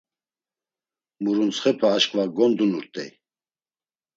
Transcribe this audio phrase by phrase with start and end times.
[1.21, 3.11] Muruntsxepe aşǩva gondunurt̆ey.